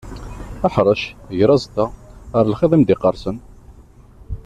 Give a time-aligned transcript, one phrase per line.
[0.73, 1.01] Ḥrec,
[1.37, 1.85] ger aẓeṭṭa,
[2.37, 3.37] err lxiḍ i am-d-iqqersen.